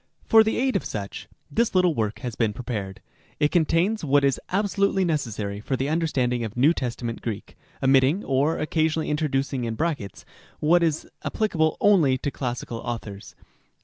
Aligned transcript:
For 0.25 0.43
the 0.43 0.57
aid 0.57 0.75
of 0.75 0.83
such, 0.83 1.27
this 1.51 1.75
little 1.75 1.93
work 1.93 2.21
has 2.21 2.33
been 2.35 2.53
prepared. 2.53 3.01
It 3.39 3.51
contains 3.51 4.03
what 4.03 4.23
is 4.23 4.41
abso 4.49 4.79
lutely 4.79 5.05
necessary 5.05 5.59
for 5.59 5.75
the 5.77 5.89
understanding 5.89 6.43
of 6.43 6.57
New 6.57 6.73
Testament 6.73 7.21
Greek, 7.21 7.55
omitting 7.83 8.23
(or 8.25 8.57
occasionally 8.57 9.11
introducing 9.11 9.63
in 9.63 9.75
brackets) 9.75 10.25
what 10.59 10.81
is 10.81 11.07
appli 11.23 11.51
cable 11.51 11.77
only 11.81 12.17
to 12.17 12.31
classical 12.31 12.79
authors. 12.79 13.35